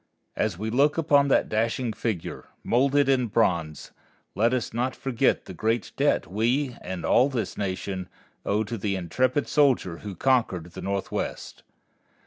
[0.35, 3.91] As we look upon that dashing figure, moulded in bronze,
[4.33, 8.09] let us not forget the great debt we and all this Nation
[8.43, 11.61] owe to the intrepid soldier who conquered the Northwest.